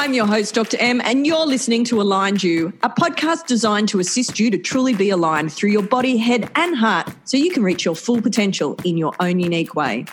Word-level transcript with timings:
I'm 0.00 0.14
your 0.14 0.26
host, 0.26 0.54
Dr. 0.54 0.78
M, 0.80 1.02
and 1.04 1.26
you're 1.26 1.44
listening 1.44 1.84
to 1.84 2.00
Aligned 2.00 2.42
You, 2.42 2.72
a 2.82 2.88
podcast 2.88 3.44
designed 3.46 3.90
to 3.90 4.00
assist 4.00 4.40
you 4.40 4.50
to 4.50 4.56
truly 4.56 4.94
be 4.94 5.10
aligned 5.10 5.52
through 5.52 5.72
your 5.72 5.82
body, 5.82 6.16
head, 6.16 6.50
and 6.54 6.74
heart 6.74 7.12
so 7.24 7.36
you 7.36 7.50
can 7.50 7.62
reach 7.62 7.84
your 7.84 7.94
full 7.94 8.22
potential 8.22 8.78
in 8.82 8.96
your 8.96 9.12
own 9.20 9.40
unique 9.40 9.74
way. 9.74 10.06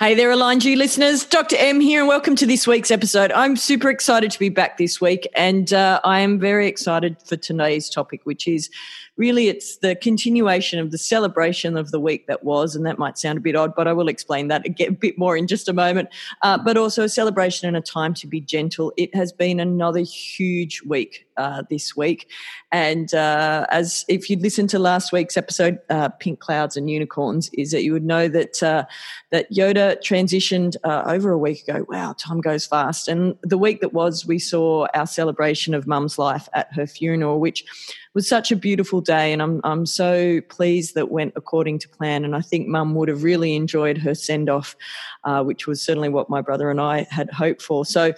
Hey 0.00 0.14
there, 0.14 0.32
Aligned 0.32 0.64
You 0.64 0.74
listeners. 0.74 1.24
Dr. 1.24 1.54
M 1.60 1.78
here, 1.78 2.00
and 2.00 2.08
welcome 2.08 2.34
to 2.34 2.44
this 2.44 2.66
week's 2.66 2.90
episode. 2.90 3.30
I'm 3.30 3.56
super 3.56 3.88
excited 3.88 4.32
to 4.32 4.38
be 4.40 4.48
back 4.48 4.78
this 4.78 5.00
week, 5.00 5.28
and 5.36 5.72
uh, 5.72 6.00
I 6.02 6.18
am 6.18 6.40
very 6.40 6.66
excited 6.66 7.16
for 7.24 7.36
today's 7.36 7.88
topic, 7.88 8.22
which 8.24 8.48
is 8.48 8.68
really 9.20 9.48
it's 9.48 9.76
the 9.76 9.94
continuation 9.94 10.78
of 10.78 10.92
the 10.92 10.96
celebration 10.96 11.76
of 11.76 11.90
the 11.90 12.00
week 12.00 12.26
that 12.26 12.42
was, 12.42 12.74
and 12.74 12.86
that 12.86 12.98
might 12.98 13.18
sound 13.18 13.36
a 13.36 13.40
bit 13.40 13.54
odd, 13.54 13.74
but 13.76 13.86
I 13.86 13.92
will 13.92 14.08
explain 14.08 14.48
that 14.48 14.66
a 14.66 14.88
bit 14.88 15.18
more 15.18 15.36
in 15.36 15.46
just 15.46 15.68
a 15.68 15.74
moment. 15.74 16.08
Uh, 16.40 16.56
but 16.56 16.78
also 16.78 17.04
a 17.04 17.08
celebration 17.08 17.68
and 17.68 17.76
a 17.76 17.82
time 17.82 18.14
to 18.14 18.26
be 18.26 18.40
gentle. 18.40 18.94
It 18.96 19.14
has 19.14 19.30
been 19.30 19.60
another 19.60 20.00
huge 20.00 20.80
week 20.82 21.26
uh, 21.40 21.62
this 21.70 21.96
week, 21.96 22.28
and 22.70 23.14
uh, 23.14 23.66
as 23.70 24.04
if 24.08 24.28
you'd 24.28 24.42
listened 24.42 24.70
to 24.70 24.78
last 24.78 25.12
week's 25.12 25.36
episode, 25.36 25.78
uh, 25.88 26.08
Pink 26.20 26.38
Clouds 26.38 26.76
and 26.76 26.90
Unicorns, 26.90 27.50
is 27.54 27.70
that 27.70 27.82
you 27.82 27.92
would 27.92 28.04
know 28.04 28.28
that 28.28 28.62
uh, 28.62 28.84
that 29.30 29.50
Yoda 29.50 29.96
transitioned 30.02 30.76
uh, 30.84 31.02
over 31.06 31.30
a 31.30 31.38
week 31.38 31.66
ago. 31.66 31.86
Wow, 31.88 32.14
time 32.18 32.40
goes 32.40 32.66
fast. 32.66 33.08
And 33.08 33.36
the 33.42 33.58
week 33.58 33.80
that 33.80 33.92
was, 33.92 34.26
we 34.26 34.38
saw 34.38 34.86
our 34.94 35.06
celebration 35.06 35.74
of 35.74 35.86
Mum's 35.86 36.18
life 36.18 36.48
at 36.52 36.72
her 36.74 36.86
funeral, 36.86 37.40
which 37.40 37.64
was 38.14 38.28
such 38.28 38.52
a 38.52 38.56
beautiful 38.56 39.00
day, 39.00 39.32
and 39.32 39.40
I'm 39.40 39.60
I'm 39.64 39.86
so 39.86 40.40
pleased 40.48 40.94
that 40.94 41.10
went 41.10 41.32
according 41.36 41.78
to 41.80 41.88
plan. 41.88 42.24
And 42.24 42.34
I 42.34 42.42
think 42.42 42.68
Mum 42.68 42.94
would 42.94 43.08
have 43.08 43.22
really 43.24 43.54
enjoyed 43.54 43.98
her 43.98 44.14
send 44.14 44.50
off, 44.50 44.76
which 45.48 45.66
was 45.66 45.80
certainly 45.80 46.08
what 46.08 46.28
my 46.28 46.42
brother 46.42 46.70
and 46.70 46.80
I 46.80 47.06
had 47.10 47.30
hoped 47.30 47.62
for. 47.62 47.84
So 47.84 48.12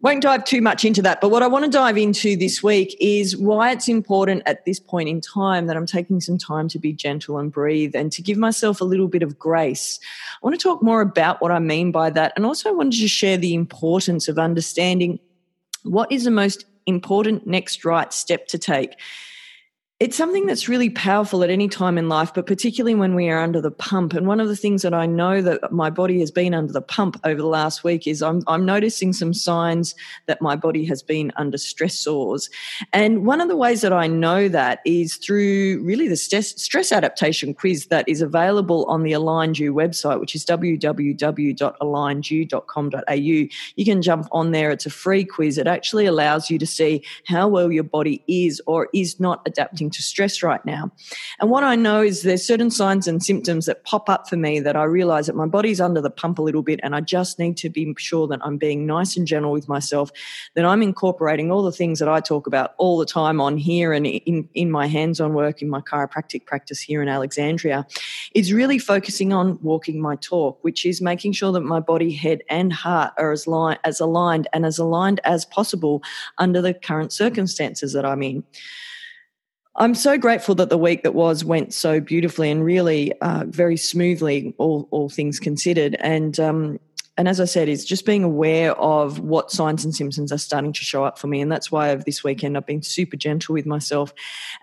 won't 0.00 0.22
dive 0.22 0.44
too 0.44 0.60
much 0.60 0.84
into 0.84 1.00
that, 1.02 1.20
but 1.20 1.30
what 1.30 1.42
I 1.42 1.46
want 1.46 1.64
to 1.64 1.70
dive 1.70 1.96
into 1.96 2.36
this 2.36 2.62
week 2.62 2.96
is 3.00 3.36
why 3.36 3.72
it's 3.72 3.88
important 3.88 4.42
at 4.44 4.64
this 4.66 4.78
point 4.78 5.08
in 5.08 5.20
time 5.20 5.66
that 5.66 5.76
I'm 5.76 5.86
taking 5.86 6.20
some 6.20 6.36
time 6.36 6.68
to 6.68 6.78
be 6.78 6.92
gentle 6.92 7.38
and 7.38 7.50
breathe 7.50 7.96
and 7.96 8.12
to 8.12 8.20
give 8.20 8.36
myself 8.36 8.80
a 8.80 8.84
little 8.84 9.08
bit 9.08 9.22
of 9.22 9.38
grace. 9.38 9.98
I 10.34 10.46
want 10.46 10.58
to 10.58 10.62
talk 10.62 10.82
more 10.82 11.00
about 11.00 11.40
what 11.40 11.50
I 11.50 11.60
mean 11.60 11.92
by 11.92 12.10
that. 12.10 12.34
And 12.36 12.44
also, 12.44 12.68
I 12.68 12.72
wanted 12.72 13.00
to 13.00 13.08
share 13.08 13.38
the 13.38 13.54
importance 13.54 14.28
of 14.28 14.38
understanding 14.38 15.18
what 15.82 16.12
is 16.12 16.24
the 16.24 16.30
most 16.30 16.66
important 16.84 17.46
next 17.46 17.84
right 17.84 18.12
step 18.12 18.46
to 18.48 18.58
take 18.58 18.96
it's 19.98 20.14
something 20.14 20.44
that's 20.44 20.68
really 20.68 20.90
powerful 20.90 21.42
at 21.42 21.48
any 21.48 21.68
time 21.68 21.96
in 21.96 22.06
life, 22.06 22.34
but 22.34 22.46
particularly 22.46 22.94
when 22.94 23.14
we 23.14 23.30
are 23.30 23.38
under 23.38 23.62
the 23.62 23.70
pump. 23.70 24.12
And 24.12 24.26
one 24.26 24.40
of 24.40 24.48
the 24.48 24.56
things 24.56 24.82
that 24.82 24.92
I 24.92 25.06
know 25.06 25.40
that 25.40 25.72
my 25.72 25.88
body 25.88 26.20
has 26.20 26.30
been 26.30 26.52
under 26.52 26.70
the 26.70 26.82
pump 26.82 27.18
over 27.24 27.40
the 27.40 27.46
last 27.46 27.82
week 27.82 28.06
is 28.06 28.22
I'm, 28.22 28.42
I'm 28.46 28.66
noticing 28.66 29.14
some 29.14 29.32
signs 29.32 29.94
that 30.26 30.42
my 30.42 30.54
body 30.54 30.84
has 30.84 31.02
been 31.02 31.32
under 31.36 31.56
stressors. 31.56 32.50
And 32.92 33.24
one 33.24 33.40
of 33.40 33.48
the 33.48 33.56
ways 33.56 33.80
that 33.80 33.94
I 33.94 34.06
know 34.06 34.48
that 34.48 34.80
is 34.84 35.16
through 35.16 35.82
really 35.82 36.08
the 36.08 36.16
stress, 36.16 36.48
stress 36.62 36.92
adaptation 36.92 37.54
quiz 37.54 37.86
that 37.86 38.06
is 38.06 38.20
available 38.20 38.84
on 38.90 39.02
the 39.02 39.14
Aligned 39.14 39.58
You 39.58 39.72
website, 39.72 40.20
which 40.20 40.34
is 40.34 40.44
www.alignedyou.com.au. 40.44 43.14
You 43.14 43.48
can 43.86 44.02
jump 44.02 44.28
on 44.30 44.50
there. 44.50 44.70
It's 44.70 44.84
a 44.84 44.90
free 44.90 45.24
quiz. 45.24 45.56
It 45.56 45.66
actually 45.66 46.04
allows 46.04 46.50
you 46.50 46.58
to 46.58 46.66
see 46.66 47.02
how 47.24 47.48
well 47.48 47.72
your 47.72 47.84
body 47.84 48.22
is 48.28 48.60
or 48.66 48.90
is 48.92 49.18
not 49.18 49.40
adapting 49.46 49.85
to 49.90 50.02
stress 50.02 50.42
right 50.42 50.64
now. 50.64 50.90
And 51.40 51.50
what 51.50 51.64
I 51.64 51.76
know 51.76 52.02
is 52.02 52.22
there's 52.22 52.46
certain 52.46 52.70
signs 52.70 53.06
and 53.06 53.22
symptoms 53.22 53.66
that 53.66 53.84
pop 53.84 54.08
up 54.08 54.28
for 54.28 54.36
me 54.36 54.60
that 54.60 54.76
I 54.76 54.84
realize 54.84 55.26
that 55.26 55.36
my 55.36 55.46
body's 55.46 55.80
under 55.80 56.00
the 56.00 56.10
pump 56.10 56.38
a 56.38 56.42
little 56.42 56.62
bit 56.62 56.80
and 56.82 56.94
I 56.94 57.00
just 57.00 57.38
need 57.38 57.56
to 57.58 57.70
be 57.70 57.94
sure 57.98 58.26
that 58.28 58.40
I'm 58.42 58.56
being 58.56 58.86
nice 58.86 59.16
and 59.16 59.26
gentle 59.26 59.52
with 59.52 59.68
myself, 59.68 60.10
that 60.54 60.64
I'm 60.64 60.82
incorporating 60.82 61.50
all 61.50 61.62
the 61.62 61.72
things 61.72 61.98
that 61.98 62.08
I 62.08 62.20
talk 62.20 62.46
about 62.46 62.74
all 62.78 62.98
the 62.98 63.06
time 63.06 63.40
on 63.40 63.56
here 63.56 63.92
and 63.92 64.06
in, 64.06 64.48
in 64.54 64.70
my 64.70 64.86
hands-on 64.86 65.34
work 65.34 65.62
in 65.62 65.68
my 65.68 65.80
chiropractic 65.80 66.46
practice 66.46 66.80
here 66.80 67.02
in 67.02 67.08
Alexandria 67.08 67.86
is 68.34 68.52
really 68.52 68.78
focusing 68.78 69.32
on 69.32 69.58
walking 69.62 70.00
my 70.00 70.16
talk, 70.16 70.58
which 70.62 70.84
is 70.84 71.00
making 71.00 71.32
sure 71.32 71.52
that 71.52 71.60
my 71.60 71.80
body, 71.80 72.12
head 72.12 72.42
and 72.48 72.72
heart 72.72 73.12
are 73.16 73.32
as, 73.32 73.46
li- 73.46 73.76
as 73.84 74.00
aligned 74.00 74.48
and 74.52 74.66
as 74.66 74.78
aligned 74.78 75.20
as 75.24 75.44
possible 75.44 76.02
under 76.38 76.60
the 76.60 76.74
current 76.74 77.12
circumstances 77.12 77.92
that 77.92 78.04
I'm 78.04 78.22
in. 78.22 78.44
I'm 79.78 79.94
so 79.94 80.16
grateful 80.16 80.54
that 80.56 80.70
the 80.70 80.78
week 80.78 81.02
that 81.02 81.14
was 81.14 81.44
went 81.44 81.74
so 81.74 82.00
beautifully 82.00 82.50
and 82.50 82.64
really 82.64 83.12
uh, 83.20 83.44
very 83.46 83.76
smoothly, 83.76 84.54
all 84.58 84.88
all 84.90 85.10
things 85.10 85.38
considered. 85.38 85.96
And 86.00 86.38
um, 86.40 86.80
and 87.16 87.28
as 87.28 87.40
I 87.40 87.46
said, 87.46 87.68
is 87.68 87.84
just 87.84 88.04
being 88.04 88.24
aware 88.24 88.76
of 88.78 89.20
what 89.20 89.50
signs 89.50 89.84
and 89.84 89.94
symptoms 89.94 90.30
are 90.32 90.38
starting 90.38 90.72
to 90.74 90.84
show 90.84 91.04
up 91.04 91.18
for 91.18 91.28
me. 91.28 91.40
And 91.40 91.50
that's 91.50 91.72
why 91.72 91.90
over 91.90 92.02
this 92.02 92.22
weekend 92.22 92.56
I've 92.56 92.66
been 92.66 92.82
super 92.82 93.16
gentle 93.16 93.54
with 93.54 93.64
myself. 93.64 94.12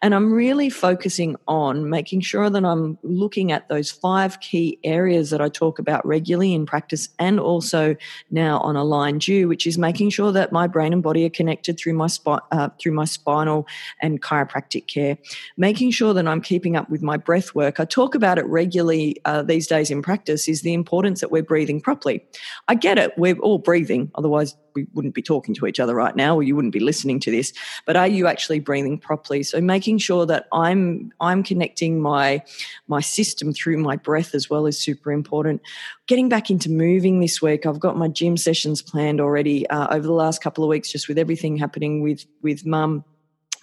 And 0.04 0.14
I'm 0.14 0.32
really 0.32 0.70
focusing 0.70 1.36
on 1.48 1.90
making 1.90 2.22
sure 2.22 2.52
that 2.52 2.64
I'm 2.64 3.00
looking 3.02 3.52
at 3.52 3.70
those 3.70 3.90
five 3.90 4.40
key 4.40 4.78
areas 4.84 5.32
that 5.32 5.42
I 5.42 5.50
talk 5.50 5.80
about 5.80 6.06
regularly 6.06 6.54
in 6.54 6.68
practice 6.68 7.10
and 7.18 7.40
also 7.40 7.96
now 8.30 8.60
on 8.60 8.76
Aligned 8.76 9.28
You, 9.28 9.48
which 9.48 9.66
is 9.66 9.80
making 9.80 10.12
sure 10.12 10.32
that 10.32 10.52
my 10.52 10.68
brain 10.68 10.94
and 10.94 11.02
body 11.02 11.26
are 11.26 11.32
connected 11.32 11.80
through 11.80 11.94
my 11.94 12.08
uh, 12.28 12.70
through 12.80 12.92
my 12.92 13.06
spinal 13.06 13.66
and 14.00 14.22
chiropractic 14.22 14.86
care. 14.86 15.18
Making 15.58 15.90
sure 15.90 16.14
that 16.14 16.28
I'm 16.28 16.42
keeping 16.42 16.76
up 16.76 16.88
with 16.90 17.02
my 17.02 17.18
breath 17.18 17.56
work. 17.56 17.80
I 17.80 17.86
talk 17.86 18.14
about 18.14 18.38
it 18.38 18.46
regularly 18.46 19.18
uh, 19.26 19.42
these 19.42 19.66
days 19.66 19.90
in 19.90 20.04
practice 20.04 20.48
is 20.48 20.62
the 20.62 20.74
importance 20.74 21.20
that 21.22 21.32
we're 21.32 21.42
breathing 21.42 21.82
properly. 21.82 22.24
I 22.68 22.76
get 22.76 22.98
it. 22.98 23.14
We're 23.18 23.38
all 23.40 23.58
breathing. 23.58 24.12
Otherwise, 24.16 24.56
we 24.76 24.88
wouldn't 24.94 25.14
be 25.14 25.22
talking 25.22 25.54
to 25.56 25.68
each 25.68 25.80
other 25.80 25.96
right 25.96 26.16
now, 26.16 26.36
or 26.36 26.44
you 26.44 26.56
wouldn't 26.56 26.74
be 26.74 26.80
listening 26.80 27.20
to 27.22 27.32
this. 27.32 27.54
But 27.86 27.96
are 27.96 28.08
you 28.08 28.28
actually 28.28 28.60
breathing 28.60 28.98
properly? 28.98 29.44
So 29.44 29.62
making 29.62 30.00
sure 30.00 30.26
that 30.26 30.48
I'm 30.52 31.12
I'm 31.20 31.44
connecting 31.44 32.02
my 32.02 32.44
my 32.88 33.02
system 33.02 33.54
through 33.54 33.78
my 33.78 33.96
breath 33.96 34.34
as 34.34 34.50
well 34.50 34.66
is 34.66 34.78
super 34.78 35.12
important. 35.12 35.62
Getting 36.08 36.30
back 36.30 36.50
into 36.50 36.70
moving 36.70 37.20
this 37.20 37.42
week. 37.42 37.66
I've 37.66 37.80
got 37.80 37.98
my 37.98 38.08
gym 38.08 38.38
sessions 38.38 38.82
planned 38.82 39.22
already 39.22 39.68
uh, 39.70 39.94
over 39.96 40.06
the 40.06 40.14
last 40.14 40.42
couple 40.42 40.64
of 40.64 40.70
weeks, 40.70 40.92
just 40.92 41.08
with 41.08 41.18
everything 41.18 41.58
happening 41.58 42.02
with 42.02 42.26
with 42.42 42.66
mum 42.66 43.06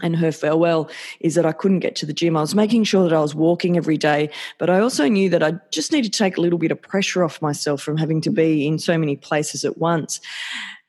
and 0.02 0.16
her 0.16 0.32
farewell 0.32 0.90
is 1.20 1.34
that 1.34 1.46
I 1.46 1.52
couldn't 1.52 1.80
get 1.80 1.96
to 1.96 2.06
the 2.06 2.12
gym. 2.12 2.36
I 2.36 2.40
was 2.40 2.54
making 2.54 2.84
sure 2.84 3.08
that 3.08 3.14
I 3.14 3.20
was 3.20 3.34
walking 3.34 3.76
every 3.76 3.96
day, 3.96 4.30
but 4.58 4.70
I 4.70 4.80
also 4.80 5.08
knew 5.08 5.28
that 5.30 5.42
I 5.42 5.52
just 5.70 5.92
need 5.92 6.04
to 6.04 6.10
take 6.10 6.36
a 6.36 6.40
little 6.40 6.58
bit 6.58 6.70
of 6.70 6.80
pressure 6.80 7.24
off 7.24 7.40
myself 7.42 7.82
from 7.82 7.96
having 7.96 8.20
to 8.22 8.30
be 8.30 8.66
in 8.66 8.78
so 8.78 8.98
many 8.98 9.16
places 9.16 9.64
at 9.64 9.78
once. 9.78 10.20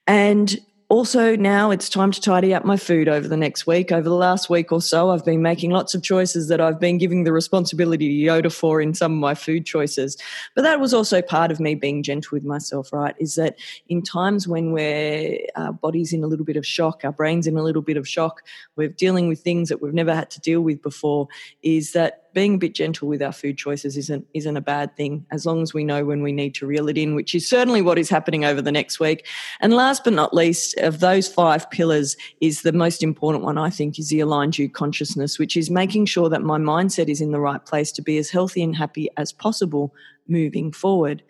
And 0.07 0.59
also, 0.91 1.37
now 1.37 1.71
it's 1.71 1.87
time 1.87 2.11
to 2.11 2.19
tidy 2.19 2.53
up 2.53 2.65
my 2.65 2.75
food 2.75 3.07
over 3.07 3.25
the 3.25 3.37
next 3.37 3.65
week. 3.65 3.93
Over 3.93 4.09
the 4.09 4.13
last 4.13 4.49
week 4.49 4.73
or 4.73 4.81
so, 4.81 5.11
I've 5.11 5.23
been 5.23 5.41
making 5.41 5.71
lots 5.71 5.95
of 5.95 6.03
choices 6.03 6.49
that 6.49 6.59
I've 6.59 6.81
been 6.81 6.97
giving 6.97 7.23
the 7.23 7.31
responsibility 7.31 8.09
to 8.09 8.29
Yoda 8.29 8.51
for 8.51 8.81
in 8.81 8.93
some 8.93 9.13
of 9.13 9.17
my 9.17 9.33
food 9.33 9.65
choices. 9.65 10.17
But 10.53 10.63
that 10.63 10.81
was 10.81 10.93
also 10.93 11.21
part 11.21 11.49
of 11.49 11.61
me 11.61 11.75
being 11.75 12.03
gentle 12.03 12.35
with 12.35 12.43
myself, 12.43 12.91
right? 12.91 13.15
Is 13.19 13.35
that 13.35 13.57
in 13.87 14.01
times 14.01 14.49
when 14.49 14.73
we're, 14.73 15.39
our 15.55 15.71
body's 15.71 16.11
in 16.11 16.25
a 16.25 16.27
little 16.27 16.43
bit 16.45 16.57
of 16.57 16.67
shock, 16.67 17.05
our 17.05 17.13
brain's 17.13 17.47
in 17.47 17.55
a 17.55 17.63
little 17.63 17.81
bit 17.81 17.95
of 17.95 18.05
shock, 18.05 18.41
we're 18.75 18.89
dealing 18.89 19.29
with 19.29 19.39
things 19.39 19.69
that 19.69 19.81
we've 19.81 19.93
never 19.93 20.13
had 20.13 20.29
to 20.31 20.41
deal 20.41 20.59
with 20.59 20.81
before, 20.81 21.29
is 21.63 21.93
that 21.93 22.30
being 22.33 22.55
a 22.55 22.57
bit 22.57 22.73
gentle 22.73 23.07
with 23.07 23.21
our 23.21 23.31
food 23.31 23.57
choices 23.57 23.97
isn't 23.97 24.25
isn't 24.33 24.57
a 24.57 24.61
bad 24.61 24.95
thing 24.95 25.25
as 25.31 25.45
long 25.45 25.61
as 25.61 25.73
we 25.73 25.83
know 25.83 26.05
when 26.05 26.21
we 26.21 26.31
need 26.31 26.55
to 26.55 26.65
reel 26.65 26.87
it 26.87 26.97
in, 26.97 27.15
which 27.15 27.35
is 27.35 27.47
certainly 27.47 27.81
what 27.81 27.97
is 27.97 28.09
happening 28.09 28.45
over 28.45 28.61
the 28.61 28.71
next 28.71 28.99
week. 28.99 29.27
And 29.59 29.73
last 29.73 30.03
but 30.03 30.13
not 30.13 30.33
least, 30.33 30.77
of 30.77 30.99
those 30.99 31.27
five 31.27 31.69
pillars, 31.71 32.15
is 32.39 32.61
the 32.61 32.71
most 32.71 33.03
important 33.03 33.43
one 33.43 33.57
I 33.57 33.69
think 33.69 33.99
is 33.99 34.09
the 34.09 34.19
aligned 34.19 34.57
you 34.57 34.69
consciousness, 34.69 35.39
which 35.39 35.57
is 35.57 35.69
making 35.69 36.05
sure 36.05 36.29
that 36.29 36.41
my 36.41 36.57
mindset 36.57 37.09
is 37.09 37.21
in 37.21 37.31
the 37.31 37.39
right 37.39 37.63
place 37.65 37.91
to 37.93 38.01
be 38.01 38.17
as 38.17 38.29
healthy 38.29 38.63
and 38.63 38.75
happy 38.75 39.09
as 39.17 39.31
possible 39.31 39.93
moving 40.27 40.71
forward. 40.71 41.23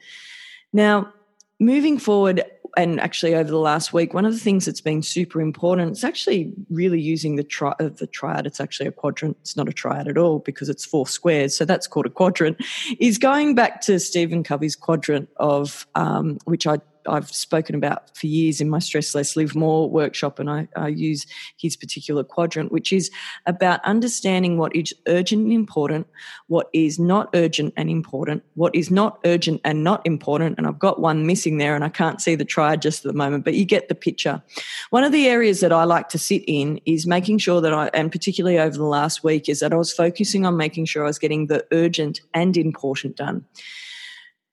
Now, 0.74 1.12
moving 1.60 1.98
forward 1.98 2.44
and 2.78 3.00
actually 3.00 3.36
over 3.36 3.50
the 3.50 3.58
last 3.58 3.94
week, 3.94 4.14
one 4.14 4.26
of 4.26 4.34
the 4.34 4.40
things 4.40 4.66
that's 4.66 4.82
been 4.82 5.02
super 5.02 5.42
important, 5.42 5.92
it's 5.92 6.04
actually 6.04 6.54
really 6.70 7.00
using 7.00 7.36
the, 7.36 7.44
tri- 7.44 7.76
uh, 7.80 7.90
the 7.90 8.08
triad. 8.08 8.46
It's 8.46 8.60
actually 8.60 8.88
a 8.88 8.92
quadrant. 8.92 9.38
It's 9.42 9.58
not 9.58 9.68
a 9.68 9.74
triad 9.74 10.08
at 10.08 10.18
all 10.18 10.40
because 10.40 10.70
it's 10.70 10.86
four 10.86 11.08
squares. 11.08 11.56
So 11.56 11.66
that's 11.66 11.88
called 11.88 12.06
a 12.06 12.10
quadrant. 12.10 12.58
Is 13.00 13.18
going 13.18 13.56
back 13.56 13.82
to 13.82 14.00
Stephen 14.00 14.44
Covey's 14.44 14.76
quadrant 14.76 15.30
of, 15.38 15.88
um, 15.96 16.38
which 16.46 16.66
I 16.66 16.80
I've 17.08 17.30
spoken 17.30 17.76
about 17.76 18.16
for 18.16 18.28
years 18.28 18.62
in 18.62 18.70
my 18.70 18.80
Stress 18.80 19.16
Less 19.16 19.36
Live 19.36 19.56
More 19.56 19.90
workshop, 19.90 20.40
and 20.40 20.50
I, 20.50 20.68
I, 20.76 20.90
use 20.90 21.26
his 21.58 21.76
particular 21.76 22.24
quadrant, 22.24 22.72
which 22.72 22.92
is 22.94 23.10
about 23.46 23.84
understanding 23.86 24.58
what 24.58 24.76
is 24.76 24.94
urgent 25.08 25.44
and 25.44 25.54
important, 25.54 26.08
what 26.48 26.70
is 26.74 27.00
not 27.00 27.30
urgent 27.34 27.74
and 27.78 27.90
important, 27.90 28.44
what 28.56 28.76
is 28.76 28.92
not 28.92 29.20
urgent 29.26 29.62
and 29.64 29.84
not 29.84 30.06
important. 30.06 30.58
And 30.58 30.68
I've 30.68 30.80
got 30.80 31.00
one 31.00 31.26
missing 31.26 31.58
there, 31.58 31.76
and 31.76 31.84
I 31.84 31.90
can't 31.90 32.22
see 32.22 32.36
the 32.36 32.46
triad 32.46 32.82
just 32.82 33.06
at 33.06 33.12
the 33.12 33.18
moment, 33.18 33.46
but 33.46 33.54
you 33.54 33.66
get 33.66 33.88
the 33.88 33.96
picture. 33.96 34.42
One 34.90 35.04
of 35.04 35.12
the 35.12 35.28
areas 35.28 35.60
that 35.62 35.72
I 35.72 35.84
like 35.84 36.10
to 36.10 36.20
sit 36.20 36.44
in 36.48 36.80
is 36.86 37.08
making 37.08 37.40
sure 37.40 37.62
that 37.62 37.74
I, 37.74 37.90
and 37.94 38.12
particularly 38.12 38.60
over 38.60 38.78
the 38.78 38.84
last 38.84 39.24
week, 39.24 39.50
is 39.50 39.60
that 39.60 39.74
I 39.74 39.78
was 39.78 39.94
focusing 39.94 40.46
on 40.46 40.58
making 40.58 40.86
sure 40.86 41.04
I 41.04 41.08
was 41.08 41.20
getting 41.20 41.48
the 41.48 41.66
urgent 41.72 42.22
and 42.34 42.56
important 42.58 43.16
done 43.16 43.46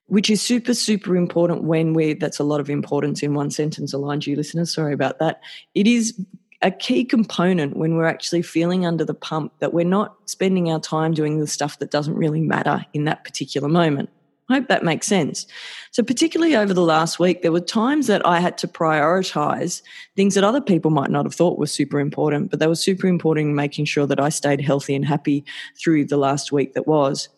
which 0.08 0.28
is 0.30 0.42
super, 0.42 0.74
super 0.74 1.16
important 1.16 1.64
when 1.64 1.94
we, 1.94 2.14
that's 2.14 2.38
a 2.38 2.44
lot 2.44 2.60
of 2.60 2.68
importance 2.68 3.22
in 3.22 3.34
one 3.34 3.50
sentence, 3.50 3.92
aligned 3.92 4.26
you 4.26 4.36
listeners, 4.36 4.74
sorry 4.74 4.92
about 4.92 5.18
that. 5.18 5.40
It 5.74 5.86
is 5.86 6.18
a 6.62 6.70
key 6.70 7.04
component 7.04 7.76
when 7.76 7.94
we're 7.94 8.06
actually 8.06 8.42
feeling 8.42 8.84
under 8.84 9.04
the 9.04 9.14
pump 9.14 9.52
that 9.60 9.72
we're 9.72 9.84
not 9.84 10.16
spending 10.26 10.72
our 10.72 10.80
time 10.80 11.14
doing 11.14 11.38
the 11.38 11.46
stuff 11.46 11.78
that 11.78 11.90
doesn't 11.90 12.14
really 12.14 12.40
matter 12.40 12.84
in 12.92 13.04
that 13.04 13.22
particular 13.24 13.68
moment. 13.68 14.10
I 14.50 14.54
hope 14.54 14.68
that 14.68 14.82
makes 14.82 15.06
sense. 15.06 15.46
So, 15.90 16.02
particularly 16.02 16.56
over 16.56 16.72
the 16.72 16.80
last 16.80 17.18
week, 17.18 17.42
there 17.42 17.52
were 17.52 17.60
times 17.60 18.06
that 18.06 18.24
I 18.26 18.40
had 18.40 18.56
to 18.58 18.68
prioritize 18.68 19.82
things 20.16 20.34
that 20.34 20.44
other 20.44 20.62
people 20.62 20.90
might 20.90 21.10
not 21.10 21.26
have 21.26 21.34
thought 21.34 21.58
were 21.58 21.66
super 21.66 22.00
important, 22.00 22.50
but 22.50 22.58
they 22.58 22.66
were 22.66 22.74
super 22.74 23.06
important 23.06 23.48
in 23.48 23.54
making 23.54 23.84
sure 23.84 24.06
that 24.06 24.20
I 24.20 24.30
stayed 24.30 24.62
healthy 24.62 24.94
and 24.94 25.04
happy 25.04 25.44
through 25.78 26.06
the 26.06 26.16
last 26.16 26.50
week 26.50 26.72
that 26.72 26.86
was 26.86 27.28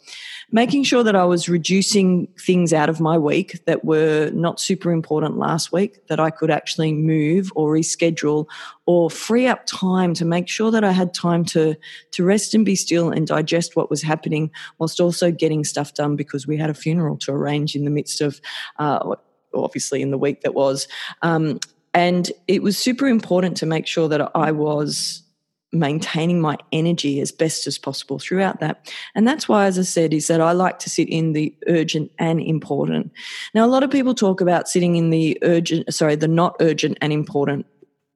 making 0.53 0.83
sure 0.85 1.03
that 1.03 1.15
I 1.15 1.25
was 1.25 1.49
reducing 1.49 2.27
things 2.39 2.73
out 2.73 2.89
of 2.89 3.01
my 3.01 3.17
week 3.17 3.65
that 3.67 3.85
were 3.85 4.31
not 4.33 4.61
super 4.61 4.91
important 4.91 5.39
last 5.39 5.73
week 5.73 6.07
that 6.09 6.19
I 6.19 6.31
could 6.31 6.51
actually 6.51 6.93
move 6.93 7.53
or 7.55 7.73
reschedule 7.73 8.47
or 8.87 9.11
free 9.11 9.47
up 9.47 9.67
time 9.67 10.15
to 10.15 10.25
make 10.25 10.49
sure 10.49 10.71
that 10.71 10.85
I 10.85 10.93
had 10.93 11.15
time 11.15 11.45
to 11.47 11.77
to 12.13 12.25
rest 12.25 12.55
and 12.55 12.65
be 12.65 12.75
still 12.75 13.11
and 13.11 13.27
digest 13.27 13.77
what 13.77 13.91
was 13.91 14.03
happening 14.03 14.51
whilst 14.79 15.01
also 15.01 15.31
getting 15.31 15.65
stuff 15.65 15.95
done 15.95 16.17
because 16.17 16.47
we 16.47 16.57
had 16.57 16.71
a 16.71 16.75
funeral 16.75 17.17
to 17.19 17.33
arrange 17.33 17.77
in 17.77 17.85
the 17.85 17.91
midst 17.91 18.21
of 18.21 18.41
uh, 18.79 19.15
obviously 19.55 20.03
in 20.03 20.11
the 20.11 20.19
week 20.19 20.43
that 20.43 20.55
was. 20.55 20.89
Um, 21.23 21.61
and 21.93 22.31
it 22.47 22.63
was 22.63 22.79
super 22.79 23.09
important 23.09 23.57
to 23.59 23.67
make 23.67 23.87
sure 23.87 24.09
that 24.09 24.31
I 24.35 24.53
was 24.53 25.23
maintaining 25.73 26.41
my 26.41 26.57
energy 26.73 27.21
as 27.21 27.31
best 27.31 27.67
as 27.67 27.79
possible 27.79 28.19
throughout 28.19 28.61
that. 28.61 28.93
And 29.15 29.27
that's 29.27 29.49
why, 29.49 29.67
as 29.67 29.79
I 29.79 29.83
said, 29.83 30.13
is 30.13 30.27
that 30.27 30.41
I 30.41 30.53
like 30.53 30.79
to 30.81 30.91
sit 30.91 31.09
in 31.09 31.33
the 31.33 31.55
urgent 31.69 32.11
and 32.19 32.41
important. 32.41 33.13
Now, 33.55 33.65
a 33.65 33.69
lot 33.69 33.85
of 33.85 33.91
people 33.91 34.15
talk 34.15 34.41
about 34.41 34.69
sitting 34.69 34.97
in 34.97 35.11
the 35.11 35.39
urgent, 35.43 35.93
sorry, 35.95 36.17
the 36.17 36.29
not 36.29 36.57
urgent 36.61 36.99
and 37.01 37.13
important 37.13 37.67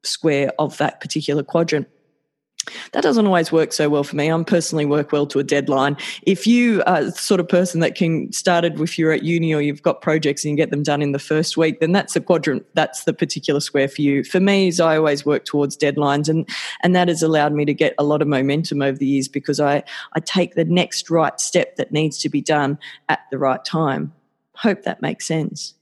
square 0.02 0.52
of 0.58 0.76
that 0.78 1.00
particular 1.00 1.42
quadrant 1.42 1.88
that 2.92 3.02
doesn't 3.02 3.26
always 3.26 3.52
work 3.52 3.72
so 3.72 3.88
well 3.88 4.04
for 4.04 4.16
me. 4.16 4.28
I'm 4.28 4.44
personally 4.44 4.84
work 4.84 5.12
well 5.12 5.26
to 5.26 5.38
a 5.38 5.44
deadline. 5.44 5.96
If 6.22 6.46
you 6.46 6.82
are 6.86 7.04
the 7.04 7.12
sort 7.12 7.40
of 7.40 7.48
person 7.48 7.80
that 7.80 7.94
can 7.94 8.32
started 8.32 8.80
if 8.80 8.98
you're 8.98 9.12
at 9.12 9.22
uni 9.22 9.54
or 9.54 9.60
you've 9.60 9.82
got 9.82 10.00
projects 10.00 10.44
and 10.44 10.50
you 10.50 10.56
get 10.56 10.70
them 10.70 10.82
done 10.82 11.02
in 11.02 11.12
the 11.12 11.18
first 11.18 11.56
week, 11.56 11.80
then 11.80 11.92
that's 11.92 12.14
the 12.14 12.20
quadrant. 12.20 12.64
That's 12.74 13.04
the 13.04 13.12
particular 13.12 13.60
square 13.60 13.88
for 13.88 14.02
you. 14.02 14.24
For 14.24 14.40
me, 14.40 14.68
is 14.68 14.80
I 14.80 14.96
always 14.96 15.24
work 15.24 15.44
towards 15.44 15.76
deadlines, 15.76 16.28
and 16.28 16.48
and 16.82 16.94
that 16.94 17.08
has 17.08 17.22
allowed 17.22 17.52
me 17.52 17.64
to 17.64 17.74
get 17.74 17.94
a 17.98 18.04
lot 18.04 18.22
of 18.22 18.28
momentum 18.28 18.82
over 18.82 18.98
the 18.98 19.06
years 19.06 19.28
because 19.28 19.60
I 19.60 19.82
I 20.14 20.20
take 20.20 20.54
the 20.54 20.64
next 20.64 21.10
right 21.10 21.38
step 21.40 21.76
that 21.76 21.92
needs 21.92 22.18
to 22.18 22.28
be 22.28 22.40
done 22.40 22.78
at 23.08 23.20
the 23.30 23.38
right 23.38 23.64
time. 23.64 24.12
Hope 24.56 24.82
that 24.82 25.02
makes 25.02 25.26
sense. 25.26 25.74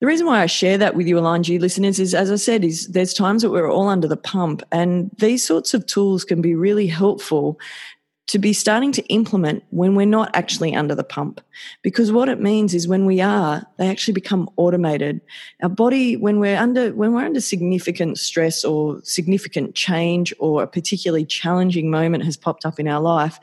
The 0.00 0.06
reason 0.06 0.26
why 0.26 0.42
I 0.42 0.46
share 0.46 0.76
that 0.78 0.96
with 0.96 1.06
you, 1.06 1.16
You 1.18 1.58
listeners, 1.58 1.98
is 1.98 2.14
as 2.14 2.30
I 2.30 2.36
said, 2.36 2.64
is 2.64 2.88
there's 2.88 3.14
times 3.14 3.42
that 3.42 3.50
we're 3.50 3.70
all 3.70 3.88
under 3.88 4.08
the 4.08 4.16
pump, 4.16 4.62
and 4.72 5.10
these 5.18 5.44
sorts 5.44 5.72
of 5.72 5.86
tools 5.86 6.24
can 6.24 6.42
be 6.42 6.54
really 6.54 6.86
helpful 6.86 7.58
to 8.26 8.38
be 8.38 8.52
starting 8.54 8.90
to 8.90 9.04
implement 9.06 9.62
when 9.70 9.94
we're 9.94 10.06
not 10.06 10.34
actually 10.34 10.74
under 10.74 10.94
the 10.94 11.04
pump. 11.04 11.40
Because 11.82 12.10
what 12.10 12.28
it 12.28 12.40
means 12.40 12.74
is 12.74 12.88
when 12.88 13.04
we 13.04 13.20
are, 13.20 13.66
they 13.76 13.88
actually 13.88 14.14
become 14.14 14.48
automated. 14.56 15.20
Our 15.62 15.68
body, 15.68 16.16
when 16.16 16.40
we're 16.40 16.56
under 16.56 16.94
when 16.94 17.12
we're 17.12 17.26
under 17.26 17.40
significant 17.40 18.18
stress 18.18 18.64
or 18.64 19.00
significant 19.04 19.74
change 19.74 20.32
or 20.38 20.62
a 20.62 20.66
particularly 20.66 21.26
challenging 21.26 21.90
moment 21.90 22.24
has 22.24 22.36
popped 22.36 22.64
up 22.64 22.80
in 22.80 22.88
our 22.88 23.00
life, 23.00 23.38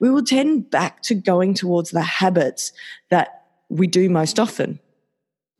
we 0.00 0.10
will 0.10 0.24
tend 0.24 0.70
back 0.70 1.02
to 1.02 1.14
going 1.14 1.52
towards 1.52 1.90
the 1.90 2.02
habits 2.02 2.72
that 3.10 3.44
we 3.68 3.86
do 3.86 4.08
most 4.08 4.40
often. 4.40 4.78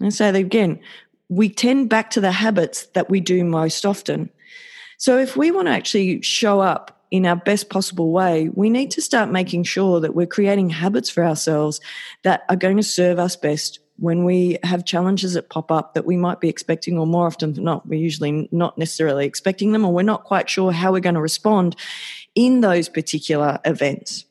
And 0.03 0.13
that 0.13 0.35
again, 0.35 0.81
we 1.29 1.49
tend 1.49 1.89
back 1.89 2.11
to 2.11 2.21
the 2.21 2.33
habits 2.33 2.87
that 2.95 3.09
we 3.09 3.21
do 3.21 3.45
most 3.45 3.87
often. 3.87 4.29
So 4.99 5.19
if 5.19 5.37
we 5.37 5.51
want 5.51 5.69
to 5.69 5.73
actually 5.73 6.21
show 6.23 6.61
up 6.61 7.01
in 7.11 7.27
our 7.27 7.37
best 7.37 7.71
possible 7.71 8.11
way, 8.11 8.51
we 8.55 8.71
need 8.71 8.91
to 8.93 9.03
start 9.03 9.31
making 9.31 9.65
sure 9.65 10.01
that 10.01 10.15
we're 10.15 10.27
creating 10.27 10.71
habits 10.71 11.09
for 11.09 11.25
ourselves 11.25 11.81
that 12.23 12.45
are 12.49 12.57
going 12.57 12.77
to 12.77 12.83
serve 12.83 13.19
us 13.19 13.37
best 13.37 13.79
when 13.97 14.25
we 14.25 14.59
have 14.65 14.85
challenges 14.85 15.35
that 15.35 15.49
pop 15.49 15.71
up 15.71 15.95
that 15.95 16.05
we 16.07 16.17
might 16.17 16.41
be 16.41 16.49
expecting, 16.49 16.99
or 16.99 17.07
more 17.07 17.27
often 17.27 17.53
than 17.53 17.65
not, 17.65 17.87
we're 17.87 18.01
usually 18.01 18.49
not 18.51 18.77
necessarily 18.77 19.27
expecting 19.27 19.73
them, 19.73 19.85
or 19.85 19.93
we're 19.93 20.03
not 20.03 20.25
quite 20.25 20.51
sure 20.51 20.73
how 20.73 20.91
we're 20.91 21.01
going 21.01 21.15
to 21.15 21.21
respond 21.21 21.77
in 22.35 22.63
those 22.63 22.89
particular 22.89 23.61
events. 23.65 24.25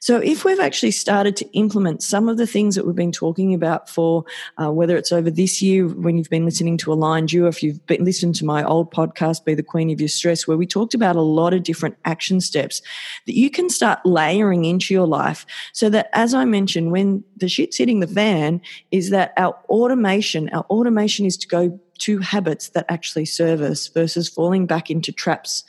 So, 0.00 0.18
if 0.18 0.44
we've 0.44 0.60
actually 0.60 0.90
started 0.90 1.36
to 1.36 1.50
implement 1.52 2.02
some 2.02 2.28
of 2.28 2.36
the 2.36 2.46
things 2.46 2.74
that 2.74 2.86
we've 2.86 2.94
been 2.94 3.12
talking 3.12 3.54
about 3.54 3.88
for 3.88 4.24
uh, 4.58 4.70
whether 4.70 4.96
it's 4.96 5.12
over 5.12 5.30
this 5.30 5.62
year 5.62 5.86
when 5.88 6.16
you've 6.16 6.30
been 6.30 6.44
listening 6.44 6.76
to 6.78 6.92
Aligned 6.92 7.32
You, 7.32 7.46
if 7.46 7.62
you've 7.62 7.84
been 7.86 8.04
listened 8.04 8.34
to 8.36 8.44
my 8.44 8.64
old 8.64 8.92
podcast, 8.92 9.44
Be 9.44 9.54
the 9.54 9.62
Queen 9.62 9.90
of 9.90 10.00
Your 10.00 10.08
Stress, 10.08 10.46
where 10.46 10.56
we 10.56 10.66
talked 10.66 10.94
about 10.94 11.16
a 11.16 11.22
lot 11.22 11.54
of 11.54 11.62
different 11.62 11.96
action 12.04 12.40
steps 12.40 12.82
that 13.26 13.36
you 13.36 13.50
can 13.50 13.70
start 13.70 13.98
layering 14.04 14.64
into 14.64 14.94
your 14.94 15.06
life 15.06 15.46
so 15.72 15.88
that, 15.90 16.08
as 16.12 16.34
I 16.34 16.44
mentioned, 16.44 16.92
when 16.92 17.24
the 17.36 17.48
shit's 17.48 17.76
hitting 17.76 18.00
the 18.00 18.06
fan, 18.06 18.60
is 18.90 19.10
that 19.10 19.32
our 19.36 19.56
automation, 19.68 20.48
our 20.50 20.64
automation 20.64 21.26
is 21.26 21.36
to 21.38 21.48
go 21.48 21.80
to 21.98 22.18
habits 22.18 22.70
that 22.70 22.86
actually 22.88 23.24
serve 23.24 23.60
us 23.60 23.88
versus 23.88 24.28
falling 24.28 24.66
back 24.66 24.90
into 24.90 25.12
traps 25.12 25.64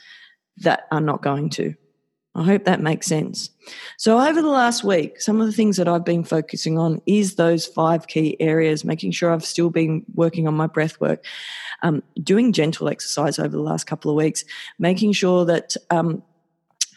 that 0.58 0.86
are 0.90 1.00
not 1.00 1.22
going 1.22 1.50
to. 1.50 1.74
I 2.34 2.44
hope 2.44 2.64
that 2.64 2.80
makes 2.80 3.06
sense. 3.06 3.50
So, 3.96 4.20
over 4.20 4.40
the 4.40 4.48
last 4.48 4.84
week, 4.84 5.20
some 5.20 5.40
of 5.40 5.46
the 5.46 5.52
things 5.52 5.76
that 5.76 5.88
I've 5.88 6.04
been 6.04 6.24
focusing 6.24 6.78
on 6.78 7.00
is 7.06 7.34
those 7.34 7.66
five 7.66 8.06
key 8.06 8.36
areas, 8.40 8.84
making 8.84 9.12
sure 9.12 9.32
I've 9.32 9.44
still 9.44 9.70
been 9.70 10.04
working 10.14 10.46
on 10.46 10.54
my 10.54 10.66
breath 10.66 11.00
work, 11.00 11.24
um, 11.82 12.02
doing 12.22 12.52
gentle 12.52 12.88
exercise 12.88 13.38
over 13.38 13.48
the 13.48 13.62
last 13.62 13.86
couple 13.86 14.10
of 14.10 14.16
weeks, 14.16 14.44
making 14.78 15.12
sure 15.12 15.44
that 15.46 15.76
um, 15.90 16.22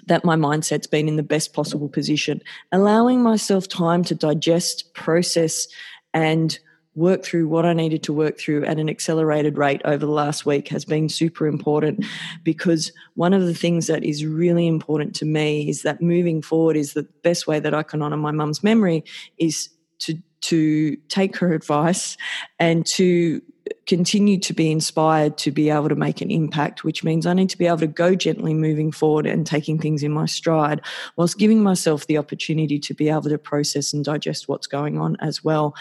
that 0.07 0.25
my 0.25 0.35
mindset's 0.35 0.87
been 0.87 1.07
in 1.07 1.15
the 1.15 1.23
best 1.23 1.53
possible 1.53 1.89
position, 1.89 2.41
allowing 2.71 3.21
myself 3.21 3.67
time 3.67 4.03
to 4.03 4.15
digest, 4.15 4.93
process, 4.93 5.67
and 6.13 6.59
work 6.95 7.23
through 7.23 7.47
what 7.47 7.65
I 7.65 7.73
needed 7.73 8.03
to 8.03 8.13
work 8.13 8.37
through 8.37 8.65
at 8.65 8.77
an 8.77 8.89
accelerated 8.89 9.57
rate 9.57 9.81
over 9.85 10.05
the 10.05 10.11
last 10.11 10.45
week 10.45 10.67
has 10.69 10.83
been 10.83 11.07
super 11.07 11.47
important 11.47 12.05
because 12.43 12.91
one 13.15 13.33
of 13.33 13.45
the 13.45 13.53
things 13.53 13.87
that 13.87 14.03
is 14.03 14.25
really 14.25 14.67
important 14.67 15.15
to 15.15 15.25
me 15.25 15.69
is 15.69 15.83
that 15.83 16.01
moving 16.01 16.41
forward 16.41 16.75
is 16.75 16.93
the 16.93 17.07
best 17.23 17.47
way 17.47 17.59
that 17.59 17.73
I 17.73 17.83
can 17.83 18.01
honor 18.01 18.17
my 18.17 18.31
mum's 18.31 18.63
memory 18.63 19.03
is 19.37 19.69
to 19.99 20.15
to 20.41 20.95
take 21.07 21.37
her 21.37 21.53
advice 21.53 22.17
and 22.57 22.83
to 22.83 23.41
continue 23.85 24.39
to 24.39 24.53
be 24.53 24.71
inspired 24.71 25.37
to 25.37 25.51
be 25.51 25.69
able 25.69 25.89
to 25.89 25.95
make 25.95 26.19
an 26.21 26.31
impact, 26.31 26.83
which 26.83 27.03
means 27.03 27.25
I 27.25 27.33
need 27.33 27.49
to 27.51 27.57
be 27.57 27.67
able 27.67 27.77
to 27.77 27.87
go 27.87 28.15
gently 28.15 28.53
moving 28.53 28.91
forward 28.91 29.25
and 29.25 29.45
taking 29.45 29.77
things 29.77 30.03
in 30.03 30.11
my 30.11 30.25
stride, 30.25 30.81
whilst 31.15 31.37
giving 31.37 31.61
myself 31.61 32.07
the 32.07 32.17
opportunity 32.17 32.79
to 32.79 32.93
be 32.93 33.09
able 33.09 33.23
to 33.23 33.37
process 33.37 33.93
and 33.93 34.03
digest 34.03 34.47
what's 34.47 34.67
going 34.67 34.97
on 34.97 35.15
as 35.19 35.43
well. 35.43 35.75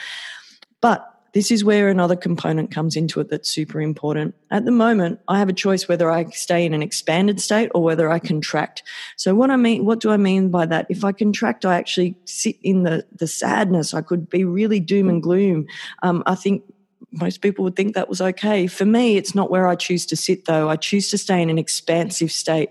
But 0.81 1.07
this 1.33 1.51
is 1.51 1.65
where 1.65 1.89
another 1.89 2.17
component 2.17 2.73
comes 2.73 2.97
into 2.97 3.21
it 3.21 3.31
that's 3.31 3.49
super 3.49 3.81
important. 3.81 4.35
At 4.51 4.65
the 4.65 4.73
moment, 4.73 5.21
I 5.29 5.39
have 5.39 5.49
a 5.49 5.53
choice 5.53 5.87
whether 5.87 6.11
I 6.11 6.25
stay 6.31 6.67
in 6.67 6.75
an 6.75 6.83
expanded 6.83 7.41
state 7.41 7.71
or 7.73 7.83
whether 7.83 8.11
I 8.11 8.19
contract. 8.19 8.83
So 9.17 9.35
what 9.35 9.51
I 9.51 9.57
mean, 9.57 9.85
what 9.85 10.01
do 10.01 10.11
I 10.11 10.17
mean 10.17 10.51
by 10.51 10.67
that? 10.67 10.87
If 10.89 11.05
I 11.05 11.13
contract, 11.13 11.65
I 11.65 11.77
actually 11.77 12.17
sit 12.25 12.57
in 12.63 12.83
the 12.83 13.07
the 13.15 13.29
sadness. 13.29 13.95
I 13.95 14.01
could 14.01 14.29
be 14.29 14.45
really 14.45 14.81
doom 14.81 15.09
and 15.09 15.23
gloom. 15.23 15.67
Um, 16.03 16.25
I 16.27 16.35
think 16.35 16.65
most 17.13 17.41
people 17.41 17.65
would 17.65 17.77
think 17.77 17.95
that 17.95 18.09
was 18.09 18.21
okay. 18.21 18.67
For 18.67 18.85
me, 18.85 19.17
it's 19.17 19.35
not 19.35 19.51
where 19.51 19.69
I 19.69 19.77
choose 19.77 20.07
to 20.07 20.17
sit 20.17 20.47
though. 20.47 20.69
I 20.69 20.77
choose 20.77 21.11
to 21.11 21.19
stay 21.19 21.41
in 21.41 21.51
an 21.51 21.59
expansive 21.59 22.33
state. 22.33 22.71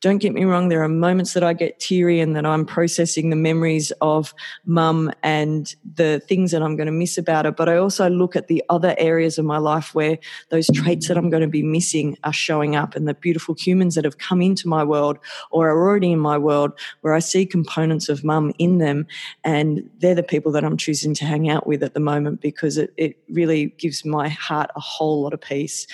Don't 0.00 0.16
get 0.16 0.32
me 0.32 0.44
wrong, 0.44 0.68
there 0.70 0.82
are 0.82 0.88
moments 0.88 1.34
that 1.34 1.44
I 1.44 1.52
get 1.52 1.78
teary 1.78 2.20
and 2.20 2.34
that 2.34 2.46
I'm 2.46 2.64
processing 2.64 3.28
the 3.28 3.36
memories 3.36 3.92
of 4.00 4.32
mum 4.64 5.12
and 5.22 5.74
the 5.94 6.20
things 6.26 6.52
that 6.52 6.62
I'm 6.62 6.74
going 6.74 6.86
to 6.86 6.92
miss 6.92 7.18
about 7.18 7.44
her. 7.44 7.52
But 7.52 7.68
I 7.68 7.76
also 7.76 8.08
look 8.08 8.34
at 8.34 8.48
the 8.48 8.64
other 8.70 8.94
areas 8.96 9.36
of 9.36 9.44
my 9.44 9.58
life 9.58 9.94
where 9.94 10.18
those 10.48 10.68
traits 10.74 11.08
that 11.08 11.18
I'm 11.18 11.28
going 11.28 11.42
to 11.42 11.48
be 11.48 11.62
missing 11.62 12.16
are 12.24 12.32
showing 12.32 12.76
up 12.76 12.96
and 12.96 13.06
the 13.06 13.12
beautiful 13.12 13.54
humans 13.54 13.94
that 13.94 14.06
have 14.06 14.16
come 14.16 14.40
into 14.40 14.68
my 14.68 14.82
world 14.82 15.18
or 15.50 15.68
are 15.68 15.78
already 15.78 16.12
in 16.12 16.18
my 16.18 16.38
world 16.38 16.72
where 17.02 17.12
I 17.12 17.18
see 17.18 17.44
components 17.44 18.08
of 18.08 18.24
mum 18.24 18.54
in 18.56 18.78
them. 18.78 19.06
And 19.44 19.90
they're 19.98 20.14
the 20.14 20.22
people 20.22 20.50
that 20.52 20.64
I'm 20.64 20.78
choosing 20.78 21.12
to 21.14 21.26
hang 21.26 21.50
out 21.50 21.66
with 21.66 21.82
at 21.82 21.92
the 21.92 22.00
moment 22.00 22.40
because 22.40 22.78
it, 22.78 22.94
it 22.96 23.18
really 23.28 23.66
gives 23.76 24.02
my 24.06 24.30
heart 24.30 24.70
a 24.74 24.80
whole 24.80 25.20
lot 25.20 25.34
of 25.34 25.42
peace. 25.42 25.86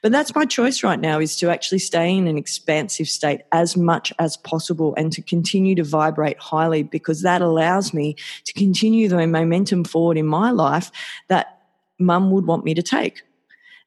But 0.00 0.12
that's 0.12 0.34
my 0.34 0.46
choice 0.46 0.82
right 0.82 0.98
now 0.98 1.20
is 1.20 1.36
to 1.36 1.50
actually 1.50 1.80
stay 1.80 2.16
in 2.16 2.26
an 2.26 2.38
expansive 2.38 3.08
state 3.08 3.42
as 3.52 3.76
much 3.76 4.12
as 4.18 4.36
possible 4.36 4.94
and 4.96 5.12
to 5.12 5.22
continue 5.22 5.74
to 5.74 5.84
vibrate 5.84 6.38
highly 6.38 6.82
because 6.82 7.22
that 7.22 7.42
allows 7.42 7.92
me 7.92 8.16
to 8.44 8.52
continue 8.52 9.08
the 9.08 9.26
momentum 9.26 9.84
forward 9.84 10.16
in 10.16 10.26
my 10.26 10.50
life 10.50 10.90
that 11.28 11.60
mum 11.98 12.30
would 12.30 12.46
want 12.46 12.64
me 12.64 12.74
to 12.74 12.82
take. 12.82 13.22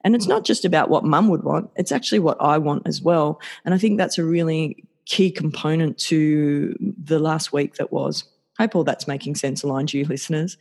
And 0.03 0.15
it's 0.15 0.27
not 0.27 0.43
just 0.43 0.65
about 0.65 0.89
what 0.89 1.05
mum 1.05 1.29
would 1.29 1.43
want, 1.43 1.70
it's 1.75 1.91
actually 1.91 2.20
what 2.20 2.38
I 2.41 2.58
want 2.58 2.86
as 2.86 3.01
well. 3.01 3.41
And 3.63 3.74
I 3.74 3.77
think 3.77 3.98
that's 3.98 4.17
a 4.17 4.24
really 4.24 4.84
key 5.05 5.32
component 5.32 5.98
to 5.98 6.75
the 6.79 7.20
last 7.20 7.53
week 7.53 7.75
that 7.75 7.91
was. 7.91 8.25
Hope 8.60 8.75
all 8.75 8.84
that's 8.84 9.08
making 9.08 9.36
sense, 9.36 9.63
aligned 9.63 9.89
to 9.89 9.98
you 9.98 10.05
listeners. 10.05 10.58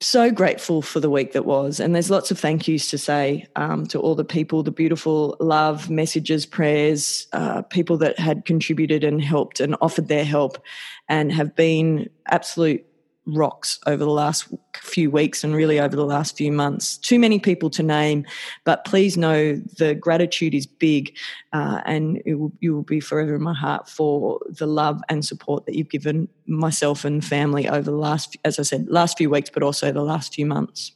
So 0.00 0.30
grateful 0.30 0.80
for 0.80 0.98
the 0.98 1.10
week 1.10 1.32
that 1.32 1.44
was. 1.44 1.78
And 1.78 1.94
there's 1.94 2.10
lots 2.10 2.30
of 2.30 2.38
thank 2.38 2.66
yous 2.66 2.88
to 2.90 2.98
say 2.98 3.46
um, 3.56 3.86
to 3.88 4.00
all 4.00 4.14
the 4.14 4.24
people, 4.24 4.62
the 4.62 4.70
beautiful 4.70 5.36
love, 5.40 5.90
messages, 5.90 6.46
prayers, 6.46 7.26
uh, 7.34 7.62
people 7.62 7.98
that 7.98 8.18
had 8.18 8.46
contributed 8.46 9.04
and 9.04 9.22
helped 9.22 9.60
and 9.60 9.76
offered 9.82 10.08
their 10.08 10.24
help 10.24 10.62
and 11.08 11.30
have 11.32 11.54
been 11.54 12.08
absolute 12.26 12.84
rocks 13.26 13.78
over 13.86 14.04
the 14.04 14.10
last 14.10 14.48
few 14.76 15.10
weeks 15.10 15.44
and 15.44 15.54
really 15.54 15.78
over 15.78 15.94
the 15.94 16.04
last 16.04 16.36
few 16.36 16.50
months. 16.50 16.96
Too 16.96 17.18
many 17.18 17.38
people 17.38 17.70
to 17.70 17.82
name, 17.82 18.24
but 18.64 18.84
please 18.84 19.16
know 19.16 19.56
the 19.78 19.94
gratitude 19.94 20.54
is 20.54 20.66
big 20.66 21.16
uh, 21.52 21.80
and 21.84 22.20
will, 22.26 22.52
you 22.60 22.74
will 22.74 22.82
be 22.82 23.00
forever 23.00 23.34
in 23.34 23.42
my 23.42 23.54
heart 23.54 23.88
for 23.88 24.40
the 24.48 24.66
love 24.66 25.00
and 25.08 25.24
support 25.24 25.66
that 25.66 25.74
you've 25.74 25.90
given 25.90 26.28
myself 26.46 27.04
and 27.04 27.24
family 27.24 27.68
over 27.68 27.90
the 27.90 27.96
last, 27.96 28.36
as 28.44 28.58
I 28.58 28.62
said, 28.62 28.88
last 28.88 29.18
few 29.18 29.30
weeks, 29.30 29.50
but 29.50 29.62
also 29.62 29.92
the 29.92 30.02
last 30.02 30.34
few 30.34 30.46
months. 30.46 30.92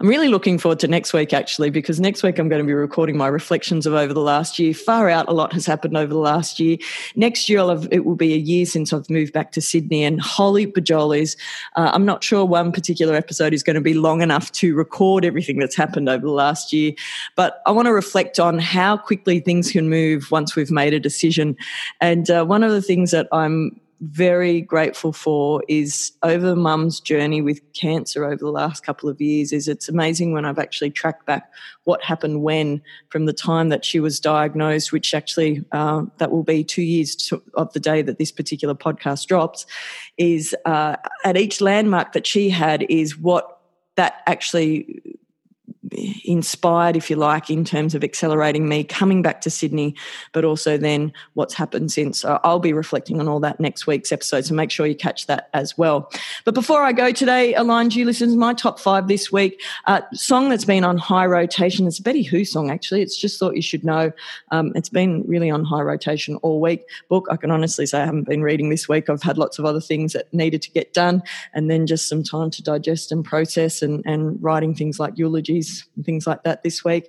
I'm 0.00 0.08
really 0.08 0.28
looking 0.28 0.58
forward 0.58 0.80
to 0.80 0.88
next 0.88 1.12
week, 1.12 1.32
actually, 1.32 1.70
because 1.70 2.00
next 2.00 2.22
week 2.22 2.38
I'm 2.38 2.48
going 2.48 2.60
to 2.60 2.66
be 2.66 2.72
recording 2.72 3.16
my 3.16 3.28
reflections 3.28 3.86
of 3.86 3.94
over 3.94 4.12
the 4.12 4.20
last 4.20 4.58
year. 4.58 4.74
Far 4.74 5.08
out, 5.08 5.28
a 5.28 5.32
lot 5.32 5.52
has 5.52 5.66
happened 5.66 5.96
over 5.96 6.12
the 6.12 6.18
last 6.18 6.58
year. 6.58 6.78
Next 7.14 7.48
year, 7.48 7.60
have, 7.60 7.86
it 7.92 8.04
will 8.04 8.16
be 8.16 8.34
a 8.34 8.38
year 8.38 8.66
since 8.66 8.92
I've 8.92 9.08
moved 9.08 9.32
back 9.32 9.52
to 9.52 9.60
Sydney, 9.60 10.02
and 10.02 10.20
holy 10.20 10.66
bajolies, 10.66 11.36
uh, 11.76 11.90
I'm 11.92 12.04
not 12.04 12.24
sure 12.24 12.44
one 12.44 12.72
particular 12.72 13.14
episode 13.14 13.54
is 13.54 13.62
going 13.62 13.74
to 13.74 13.80
be 13.80 13.94
long 13.94 14.20
enough 14.20 14.50
to 14.52 14.74
record 14.74 15.24
everything 15.24 15.58
that's 15.58 15.76
happened 15.76 16.08
over 16.08 16.26
the 16.26 16.32
last 16.32 16.72
year. 16.72 16.92
But 17.36 17.62
I 17.64 17.70
want 17.70 17.86
to 17.86 17.92
reflect 17.92 18.40
on 18.40 18.58
how 18.58 18.96
quickly 18.96 19.40
things 19.40 19.70
can 19.70 19.88
move 19.88 20.30
once 20.30 20.56
we've 20.56 20.70
made 20.70 20.92
a 20.92 21.00
decision. 21.00 21.56
And 22.00 22.30
uh, 22.30 22.44
one 22.44 22.64
of 22.64 22.72
the 22.72 22.82
things 22.82 23.12
that 23.12 23.28
I'm 23.32 23.80
very 24.02 24.60
grateful 24.60 25.12
for 25.12 25.62
is 25.68 26.10
over 26.24 26.56
mum's 26.56 26.98
journey 26.98 27.40
with 27.40 27.60
cancer 27.72 28.24
over 28.24 28.36
the 28.36 28.50
last 28.50 28.84
couple 28.84 29.08
of 29.08 29.20
years 29.20 29.52
is 29.52 29.68
it's 29.68 29.88
amazing 29.88 30.32
when 30.32 30.44
I've 30.44 30.58
actually 30.58 30.90
tracked 30.90 31.24
back 31.24 31.52
what 31.84 32.02
happened 32.02 32.42
when 32.42 32.82
from 33.10 33.26
the 33.26 33.32
time 33.32 33.68
that 33.68 33.84
she 33.84 34.00
was 34.00 34.18
diagnosed, 34.18 34.90
which 34.90 35.14
actually 35.14 35.64
uh, 35.70 36.02
that 36.18 36.32
will 36.32 36.42
be 36.42 36.64
two 36.64 36.82
years 36.82 37.14
to, 37.14 37.40
of 37.54 37.72
the 37.74 37.80
day 37.80 38.02
that 38.02 38.18
this 38.18 38.32
particular 38.32 38.74
podcast 38.74 39.26
drops, 39.26 39.66
is 40.18 40.54
uh, 40.64 40.96
at 41.24 41.36
each 41.36 41.60
landmark 41.60 42.12
that 42.12 42.26
she 42.26 42.50
had 42.50 42.84
is 42.88 43.16
what 43.16 43.60
that 43.94 44.22
actually 44.26 45.11
inspired, 46.24 46.96
if 46.96 47.10
you 47.10 47.16
like, 47.16 47.50
in 47.50 47.64
terms 47.64 47.94
of 47.94 48.04
accelerating 48.04 48.68
me 48.68 48.84
coming 48.84 49.20
back 49.20 49.40
to 49.40 49.50
Sydney, 49.50 49.94
but 50.32 50.44
also 50.44 50.78
then 50.78 51.12
what's 51.34 51.54
happened 51.54 51.90
since. 51.90 52.20
So 52.20 52.38
I'll 52.44 52.60
be 52.60 52.72
reflecting 52.72 53.18
on 53.18 53.28
all 53.28 53.40
that 53.40 53.58
next 53.58 53.86
week's 53.86 54.12
episode, 54.12 54.44
so 54.44 54.54
make 54.54 54.70
sure 54.70 54.86
you 54.86 54.94
catch 54.94 55.26
that 55.26 55.48
as 55.54 55.76
well. 55.76 56.10
But 56.44 56.54
before 56.54 56.82
I 56.82 56.92
go 56.92 57.10
today, 57.10 57.54
Aligned 57.54 57.94
You 57.94 58.04
listeners, 58.04 58.36
my 58.36 58.54
top 58.54 58.78
five 58.78 59.08
this 59.08 59.32
week, 59.32 59.60
uh, 59.86 60.02
song 60.12 60.50
that's 60.50 60.64
been 60.64 60.84
on 60.84 60.98
high 60.98 61.26
rotation. 61.26 61.86
It's 61.86 61.98
a 61.98 62.02
Betty 62.02 62.22
Who 62.22 62.44
song, 62.44 62.70
actually. 62.70 63.02
It's 63.02 63.16
just 63.16 63.40
thought 63.40 63.56
you 63.56 63.62
should 63.62 63.84
know. 63.84 64.12
Um, 64.52 64.72
it's 64.76 64.88
been 64.88 65.24
really 65.26 65.50
on 65.50 65.64
high 65.64 65.82
rotation 65.82 66.36
all 66.36 66.60
week. 66.60 66.84
Book, 67.08 67.26
I 67.30 67.36
can 67.36 67.50
honestly 67.50 67.86
say 67.86 68.00
I 68.02 68.06
haven't 68.06 68.28
been 68.28 68.42
reading 68.42 68.70
this 68.70 68.88
week. 68.88 69.10
I've 69.10 69.22
had 69.22 69.36
lots 69.36 69.58
of 69.58 69.64
other 69.64 69.80
things 69.80 70.12
that 70.12 70.32
needed 70.32 70.62
to 70.62 70.70
get 70.70 70.92
done, 70.92 71.22
and 71.54 71.68
then 71.68 71.86
just 71.86 72.08
some 72.08 72.22
time 72.22 72.50
to 72.50 72.62
digest 72.62 73.10
and 73.10 73.24
process 73.24 73.82
and, 73.82 74.02
and 74.06 74.40
writing 74.42 74.74
things 74.74 75.00
like 75.00 75.18
eulogies 75.18 75.71
and 75.96 76.04
things 76.04 76.26
like 76.26 76.42
that 76.44 76.62
this 76.62 76.84
week. 76.84 77.08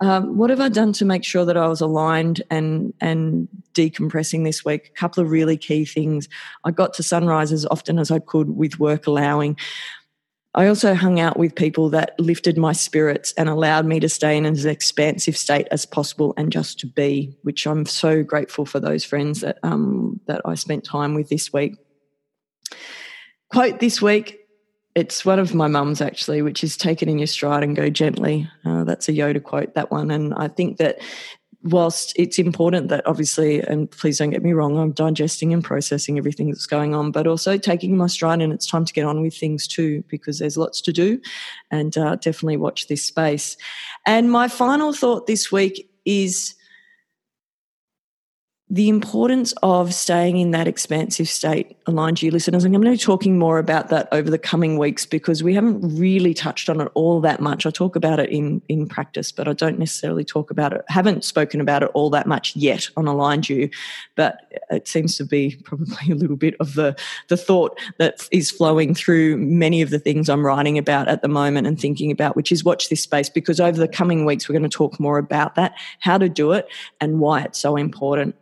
Um, 0.00 0.36
what 0.36 0.50
have 0.50 0.60
I 0.60 0.68
done 0.68 0.92
to 0.94 1.04
make 1.04 1.24
sure 1.24 1.44
that 1.44 1.56
I 1.56 1.68
was 1.68 1.80
aligned 1.80 2.42
and 2.50 2.92
and 3.00 3.48
decompressing 3.72 4.44
this 4.44 4.64
week? 4.64 4.88
A 4.88 4.98
couple 4.98 5.22
of 5.22 5.30
really 5.30 5.56
key 5.56 5.84
things. 5.84 6.28
I 6.64 6.70
got 6.70 6.94
to 6.94 7.02
sunrise 7.02 7.52
as 7.52 7.66
often 7.66 7.98
as 7.98 8.10
I 8.10 8.18
could 8.18 8.56
with 8.56 8.78
work 8.78 9.06
allowing. 9.06 9.56
I 10.56 10.68
also 10.68 10.94
hung 10.94 11.18
out 11.18 11.36
with 11.36 11.56
people 11.56 11.90
that 11.90 12.14
lifted 12.20 12.56
my 12.56 12.72
spirits 12.72 13.32
and 13.32 13.48
allowed 13.48 13.86
me 13.86 13.98
to 13.98 14.08
stay 14.08 14.36
in 14.36 14.46
as 14.46 14.64
expansive 14.64 15.36
state 15.36 15.66
as 15.72 15.84
possible 15.84 16.32
and 16.36 16.52
just 16.52 16.78
to 16.80 16.86
be, 16.86 17.36
which 17.42 17.66
I'm 17.66 17.86
so 17.86 18.22
grateful 18.22 18.64
for 18.64 18.78
those 18.78 19.04
friends 19.04 19.40
that 19.40 19.58
um, 19.64 20.20
that 20.26 20.42
I 20.44 20.54
spent 20.54 20.84
time 20.84 21.14
with 21.14 21.28
this 21.28 21.52
week. 21.52 21.74
Quote 23.50 23.80
this 23.80 24.00
week 24.00 24.43
it's 24.94 25.24
one 25.24 25.38
of 25.38 25.54
my 25.54 25.66
mum's 25.66 26.00
actually, 26.00 26.42
which 26.42 26.62
is 26.62 26.76
take 26.76 27.02
it 27.02 27.08
in 27.08 27.18
your 27.18 27.26
stride 27.26 27.62
and 27.62 27.74
go 27.74 27.90
gently. 27.90 28.48
Uh, 28.64 28.84
that's 28.84 29.08
a 29.08 29.12
Yoda 29.12 29.42
quote, 29.42 29.74
that 29.74 29.90
one. 29.90 30.10
And 30.10 30.32
I 30.34 30.48
think 30.48 30.76
that 30.78 31.00
whilst 31.64 32.12
it's 32.16 32.38
important 32.38 32.88
that 32.90 33.06
obviously, 33.06 33.60
and 33.60 33.90
please 33.90 34.18
don't 34.18 34.30
get 34.30 34.42
me 34.42 34.52
wrong, 34.52 34.78
I'm 34.78 34.92
digesting 34.92 35.52
and 35.52 35.64
processing 35.64 36.18
everything 36.18 36.48
that's 36.48 36.66
going 36.66 36.94
on, 36.94 37.10
but 37.10 37.26
also 37.26 37.56
taking 37.56 37.96
my 37.96 38.06
stride 38.06 38.42
and 38.42 38.52
it's 38.52 38.66
time 38.66 38.84
to 38.84 38.92
get 38.92 39.06
on 39.06 39.22
with 39.22 39.34
things 39.34 39.66
too, 39.66 40.04
because 40.08 40.38
there's 40.38 40.56
lots 40.56 40.80
to 40.82 40.92
do 40.92 41.20
and 41.70 41.96
uh, 41.96 42.16
definitely 42.16 42.58
watch 42.58 42.86
this 42.86 43.02
space. 43.02 43.56
And 44.06 44.30
my 44.30 44.46
final 44.46 44.92
thought 44.92 45.26
this 45.26 45.50
week 45.50 45.90
is 46.04 46.54
the 48.70 48.88
importance 48.88 49.52
of 49.62 49.92
staying 49.92 50.38
in 50.38 50.50
that 50.52 50.66
expansive 50.66 51.28
state 51.28 51.76
aligned 51.86 52.16
to 52.16 52.26
you 52.26 52.32
listeners. 52.32 52.64
And 52.64 52.74
I'm 52.74 52.80
going 52.80 52.96
to 52.96 52.98
be 52.98 53.04
talking 53.04 53.38
more 53.38 53.58
about 53.58 53.90
that 53.90 54.08
over 54.10 54.30
the 54.30 54.38
coming 54.38 54.78
weeks 54.78 55.04
because 55.04 55.42
we 55.42 55.54
haven't 55.54 55.98
really 55.98 56.32
touched 56.32 56.70
on 56.70 56.80
it 56.80 56.88
all 56.94 57.20
that 57.20 57.40
much. 57.40 57.66
I 57.66 57.70
talk 57.70 57.94
about 57.94 58.20
it 58.20 58.30
in, 58.30 58.62
in 58.70 58.88
practice, 58.88 59.32
but 59.32 59.48
I 59.48 59.52
don't 59.52 59.78
necessarily 59.78 60.24
talk 60.24 60.50
about 60.50 60.72
it, 60.72 60.82
haven't 60.88 61.24
spoken 61.24 61.60
about 61.60 61.82
it 61.82 61.90
all 61.92 62.08
that 62.10 62.26
much 62.26 62.56
yet 62.56 62.88
on 62.96 63.06
Aligned 63.06 63.50
You. 63.50 63.68
But 64.14 64.50
it 64.70 64.88
seems 64.88 65.18
to 65.18 65.26
be 65.26 65.56
probably 65.64 65.96
a 66.10 66.14
little 66.14 66.36
bit 66.36 66.54
of 66.58 66.72
the, 66.72 66.96
the 67.28 67.36
thought 67.36 67.78
that 67.98 68.26
is 68.32 68.50
flowing 68.50 68.94
through 68.94 69.36
many 69.36 69.82
of 69.82 69.90
the 69.90 69.98
things 69.98 70.30
I'm 70.30 70.44
writing 70.44 70.78
about 70.78 71.06
at 71.06 71.20
the 71.20 71.28
moment 71.28 71.66
and 71.66 71.78
thinking 71.78 72.10
about, 72.10 72.34
which 72.34 72.50
is 72.50 72.64
watch 72.64 72.88
this 72.88 73.02
space 73.02 73.28
because 73.28 73.60
over 73.60 73.78
the 73.78 73.88
coming 73.88 74.24
weeks, 74.24 74.48
we're 74.48 74.58
going 74.58 74.68
to 74.68 74.74
talk 74.74 74.98
more 74.98 75.18
about 75.18 75.54
that, 75.56 75.74
how 76.00 76.16
to 76.16 76.30
do 76.30 76.52
it, 76.52 76.66
and 76.98 77.20
why 77.20 77.42
it's 77.42 77.58
so 77.58 77.76
important. 77.76 78.34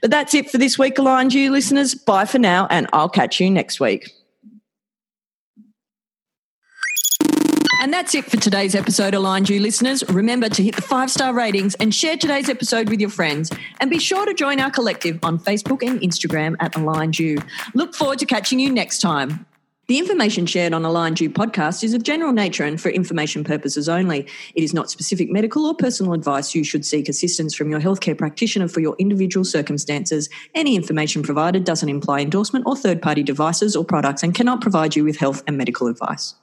But 0.00 0.10
that's 0.10 0.34
it 0.34 0.50
for 0.50 0.58
this 0.58 0.78
week, 0.78 0.98
Aligned 0.98 1.34
You 1.34 1.50
listeners. 1.50 1.94
Bye 1.94 2.24
for 2.24 2.38
now, 2.38 2.66
and 2.70 2.88
I'll 2.92 3.08
catch 3.08 3.40
you 3.40 3.50
next 3.50 3.80
week. 3.80 4.10
And 7.80 7.94
that's 7.94 8.14
it 8.14 8.26
for 8.26 8.36
today's 8.36 8.74
episode, 8.74 9.14
Aligned 9.14 9.48
You 9.48 9.58
listeners. 9.58 10.06
Remember 10.10 10.50
to 10.50 10.62
hit 10.62 10.76
the 10.76 10.82
five 10.82 11.10
star 11.10 11.32
ratings 11.32 11.74
and 11.76 11.94
share 11.94 12.18
today's 12.18 12.50
episode 12.50 12.90
with 12.90 13.00
your 13.00 13.08
friends. 13.08 13.50
And 13.80 13.88
be 13.88 13.98
sure 13.98 14.26
to 14.26 14.34
join 14.34 14.60
our 14.60 14.70
collective 14.70 15.18
on 15.22 15.38
Facebook 15.38 15.82
and 15.82 15.98
Instagram 16.02 16.56
at 16.60 16.76
Aligned 16.76 17.18
You. 17.18 17.38
Look 17.74 17.94
forward 17.94 18.18
to 18.18 18.26
catching 18.26 18.60
you 18.60 18.70
next 18.70 18.98
time. 18.98 19.46
The 19.90 19.98
information 19.98 20.46
shared 20.46 20.72
on 20.72 20.84
Aligned 20.84 21.20
You 21.20 21.28
podcast 21.28 21.82
is 21.82 21.94
of 21.94 22.04
general 22.04 22.30
nature 22.30 22.62
and 22.62 22.80
for 22.80 22.90
information 22.90 23.42
purposes 23.42 23.88
only. 23.88 24.24
It 24.54 24.62
is 24.62 24.72
not 24.72 24.88
specific 24.88 25.32
medical 25.32 25.66
or 25.66 25.74
personal 25.74 26.12
advice. 26.12 26.54
You 26.54 26.62
should 26.62 26.86
seek 26.86 27.08
assistance 27.08 27.56
from 27.56 27.72
your 27.72 27.80
healthcare 27.80 28.16
practitioner 28.16 28.68
for 28.68 28.78
your 28.78 28.94
individual 29.00 29.44
circumstances. 29.44 30.28
Any 30.54 30.76
information 30.76 31.24
provided 31.24 31.64
doesn't 31.64 31.88
imply 31.88 32.20
endorsement 32.20 32.66
or 32.68 32.76
third 32.76 33.02
party 33.02 33.24
devices 33.24 33.74
or 33.74 33.84
products 33.84 34.22
and 34.22 34.32
cannot 34.32 34.60
provide 34.60 34.94
you 34.94 35.02
with 35.02 35.16
health 35.16 35.42
and 35.48 35.58
medical 35.58 35.88
advice. 35.88 36.36